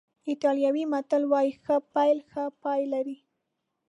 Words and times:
ایټالوي 0.29 0.83
متل 0.91 1.23
وایي 1.31 1.51
ښه 1.63 1.75
پیل 1.93 2.17
ښه 2.31 2.43
پای 2.61 2.81
لري. 2.93 3.17